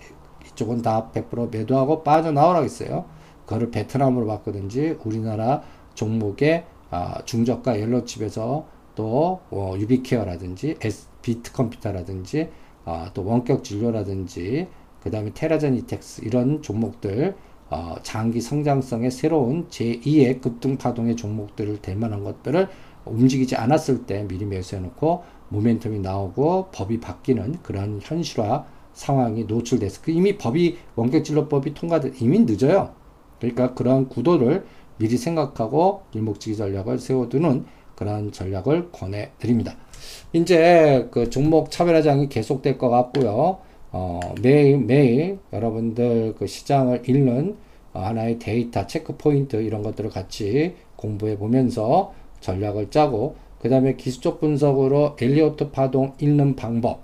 이쪽은 0.49 0.83
다 0.83 1.09
100% 1.15 1.53
매도하고 1.53 2.03
빠져나오라고 2.03 2.65
했어요. 2.65 3.05
그거를 3.45 3.71
베트남으로 3.71 4.27
바꾸든지 4.27 4.99
우리나라 5.05 5.63
종목의 5.95 6.65
아, 6.91 7.23
중저가 7.25 7.81
옐로칩에서 7.81 8.67
또 8.95 9.41
어, 9.51 9.75
유비케어라든지 9.79 10.77
에스, 10.81 11.09
비트 11.23 11.53
컴퓨터라든지 11.53 12.51
아, 12.85 13.11
또 13.15 13.25
원격 13.25 13.65
진료라든지 13.65 14.69
그 15.03 15.11
다음에 15.11 15.33
테라젠 15.35 15.75
이텍스 15.77 16.23
이런 16.25 16.63
종목들 16.63 17.35
어, 17.71 17.97
장기 18.03 18.41
성장성의 18.41 19.11
새로운 19.11 19.67
제2의 19.69 20.41
급등 20.43 20.77
파동의 20.77 21.17
종목들을 21.17 21.81
될 21.81 21.97
만한 21.97 22.23
것들을 22.23 22.69
움직이지 23.07 23.57
않았을 23.57 24.05
때 24.05 24.27
미리 24.29 24.45
매수해 24.45 24.81
놓고 24.83 25.25
모멘텀이 25.51 26.01
나오고 26.01 26.69
법이 26.73 27.01
바뀌는 27.01 27.63
그런 27.63 27.99
현실화 28.03 28.67
상황이 28.93 29.45
노출돼서 29.45 30.03
그 30.03 30.11
이미 30.11 30.37
법이 30.37 30.77
원격진로법이 30.97 31.75
통과돼 31.75 32.13
이미 32.21 32.41
늦어요. 32.41 32.95
그러니까 33.43 33.75
그런 33.75 34.09
구도를 34.09 34.65
미리 34.99 35.17
생각하고 35.17 36.03
일목지기 36.15 36.57
전략을 36.57 37.01
세워두는 37.01 37.65
그런 37.97 38.31
전략을 38.31 38.93
권해 38.93 39.33
드립니다. 39.41 39.75
이제 40.33 41.09
그 41.11 41.29
종목 41.29 41.73
차별화장이 41.73 42.29
계속될 42.29 42.79
것 42.79 42.89
같고요. 42.89 43.59
어, 43.91 44.21
매일 44.41 44.79
매일 44.79 45.39
여러분들 45.53 46.37
그 46.39 46.47
시장을 46.47 47.09
읽는 47.09 47.57
하나의 47.93 48.39
데이터 48.39 48.87
체크 48.87 49.17
포인트 49.17 49.57
이런 49.57 49.83
것들을 49.83 50.09
같이 50.11 50.77
공부해 50.95 51.37
보면서 51.37 52.15
전략을 52.41 52.91
짜고 52.91 53.37
그 53.61 53.69
다음에 53.69 53.97
기술적 53.97 54.41
분석으로 54.41 55.17
엘리어트 55.21 55.73
파동 55.73 56.15
읽는 56.21 56.57
방법 56.57 57.01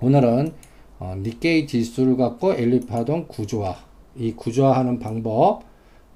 오늘은 0.00 0.52
어, 1.00 1.14
니케이 1.18 1.66
지수를 1.66 2.16
갖고 2.16 2.54
엘리 2.54 2.86
파동 2.86 3.26
구조화 3.26 3.89
이 4.16 4.32
구조화하는 4.32 4.98
방법 4.98 5.62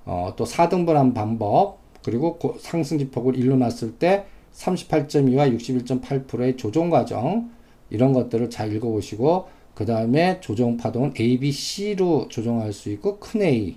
어, 0.05 0.35
또 0.37 0.45
4등분한 0.45 1.15
방법 1.15 1.79
그리고 2.03 2.39
상승지폭을 2.61 3.37
일러놨을 3.37 3.99
때 3.99 4.27
38.2와 4.53 5.57
61.8%의 5.57 6.57
조정 6.57 6.91
과정 6.91 7.51
이런 7.91 8.13
것들을 8.13 8.51
잘 8.51 8.75
읽어보시고 8.75 9.49
그 9.75 9.87
다음에 9.87 10.41
조정 10.41 10.77
파동은 10.77 11.15
A, 11.19 11.39
B, 11.39 11.51
C로 11.51 12.29
조정할 12.29 12.73
수 12.73 12.91
있고 12.91 13.19
큰 13.19 13.43
A 13.43 13.77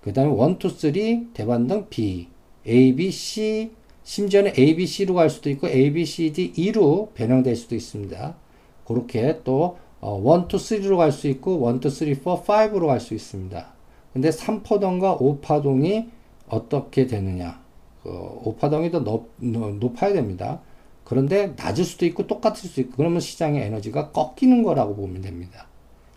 그 0.00 0.12
다음에 0.12 0.30
1, 0.30 0.56
2, 0.64 0.68
3 0.68 1.32
대반등 1.34 1.86
B 1.90 2.28
A, 2.66 2.94
B, 2.94 3.10
C 3.10 3.70
심지어는 4.02 4.52
A, 4.58 4.76
B, 4.76 4.86
C로 4.86 5.14
갈 5.14 5.30
수도 5.30 5.50
있고 5.50 5.68
A, 5.68 5.92
B, 5.92 6.04
C, 6.04 6.32
D, 6.32 6.52
E로 6.56 7.10
변형될 7.14 7.56
수도 7.56 7.74
있습니다. 7.74 8.36
그렇게 8.86 9.40
또 9.44 9.78
어, 10.00 10.18
1, 10.18 10.44
2, 10.44 10.48
3로 10.48 10.96
갈 10.96 11.12
수 11.12 11.28
있고 11.28 11.70
1, 11.70 11.84
2, 11.84 12.14
3, 12.14 12.14
4, 12.44 12.70
5로 12.70 12.86
갈 12.86 13.00
수 13.00 13.14
있습니다. 13.14 13.66
근데 14.12 14.30
3파동과 14.30 15.18
5파동이 15.20 16.08
어떻게 16.48 17.06
되느냐 17.06 17.60
그 18.02 18.10
5파동이 18.44 18.92
더 18.92 19.00
높, 19.00 19.32
높아야 19.38 20.12
됩니다. 20.12 20.60
그런데 21.04 21.54
낮을 21.56 21.84
수도 21.84 22.06
있고 22.06 22.26
똑같을 22.26 22.68
수도 22.68 22.80
있고 22.80 22.96
그러면 22.96 23.20
시장의 23.20 23.62
에너지가 23.62 24.10
꺾이는 24.12 24.62
거라고 24.62 24.96
보면 24.96 25.22
됩니다. 25.22 25.66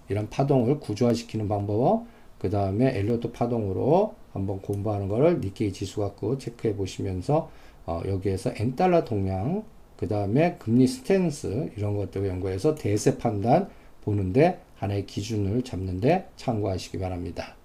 이런 0.07 0.29
파동을 0.29 0.79
구조화시키는 0.79 1.47
방법 1.47 2.05
그 2.39 2.49
다음에 2.49 2.97
엘리어트 2.97 3.31
파동으로 3.31 4.15
한번 4.33 4.61
공부하는 4.61 5.07
거를 5.07 5.39
니케이 5.41 5.73
지수 5.73 5.99
갖고 6.01 6.37
체크해 6.37 6.75
보시면서 6.75 7.49
어, 7.85 8.01
여기에서 8.07 8.51
엔달러 8.55 9.03
동향 9.03 9.63
그 9.99 10.07
다음에 10.07 10.55
금리 10.59 10.87
스탠스 10.87 11.71
이런 11.75 11.97
것들 11.97 12.25
연구해서 12.25 12.73
대세 12.73 13.17
판단 13.17 13.67
보는데 14.01 14.61
하나의 14.77 15.05
기준을 15.05 15.63
잡는데 15.63 16.29
참고하시기 16.37 16.99
바랍니다. 16.99 17.57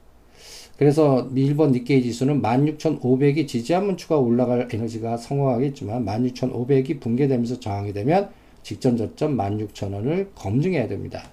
그래서 0.77 1.31
일본 1.37 1.70
니케이 1.70 2.03
지수는 2.03 2.42
16,500이 2.42 3.47
지지하면 3.47 3.97
추가 3.97 4.16
올라갈 4.16 4.68
에너지가 4.73 5.16
성공하겠지만 5.16 6.05
16,500이 6.05 6.99
붕괴되면서 6.99 7.61
저항이 7.61 7.92
되면 7.92 8.31
직전 8.64 8.97
저점 8.97 9.37
16,000원을 9.37 10.31
검증해야 10.35 10.88
됩니다. 10.88 11.31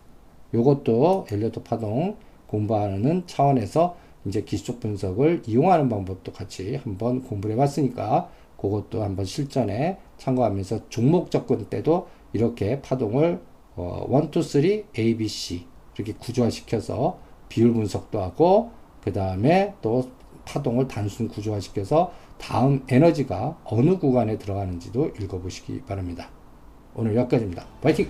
요것도 0.53 1.25
엘리어트 1.31 1.63
파동 1.63 2.15
공부하는 2.45 3.23
차원에서 3.25 3.97
이제 4.25 4.43
기술적 4.43 4.79
분석을 4.79 5.41
이용하는 5.47 5.89
방법도 5.89 6.31
같이 6.31 6.75
한번 6.75 7.23
공부를 7.23 7.55
해봤으니까 7.55 8.29
그것도 8.61 9.03
한번 9.03 9.25
실전에 9.25 9.97
참고하면서 10.17 10.89
종목 10.89 11.31
접근 11.31 11.65
때도 11.65 12.07
이렇게 12.31 12.79
파동을 12.81 13.41
어, 13.75 14.05
1, 14.07 14.29
2, 14.35 14.43
3, 14.43 14.61
A, 14.97 15.17
B, 15.17 15.27
C 15.27 15.65
이렇게 15.95 16.13
구조화시켜서 16.13 17.17
비율 17.49 17.73
분석도 17.73 18.21
하고 18.21 18.69
그 19.03 19.11
다음에 19.11 19.73
또 19.81 20.09
파동을 20.45 20.87
단순 20.87 21.27
구조화시켜서 21.27 22.11
다음 22.37 22.83
에너지가 22.87 23.57
어느 23.65 23.97
구간에 23.97 24.37
들어가는지도 24.37 25.11
읽어보시기 25.19 25.81
바랍니다. 25.81 26.29
오늘 26.93 27.15
여기까지입니다. 27.15 27.65
파이팅! 27.81 28.07